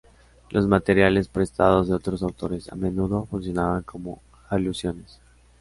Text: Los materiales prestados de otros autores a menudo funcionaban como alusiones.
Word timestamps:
Los 0.49 0.65
materiales 0.67 1.27
prestados 1.27 1.87
de 1.87 1.93
otros 1.93 2.23
autores 2.23 2.71
a 2.71 2.75
menudo 2.75 3.27
funcionaban 3.27 3.83
como 3.83 4.23
alusiones. 4.49 5.21